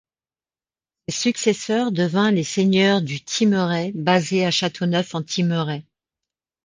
Ses 1.09 1.13
successeurs 1.15 1.91
devinrent 1.91 2.31
les 2.31 2.43
seigneurs 2.43 3.03
du 3.03 3.23
Thymerais 3.23 3.91
basés 3.93 4.43
à 4.47 4.49
Châteauneuf-en-Thymerais. 4.49 5.85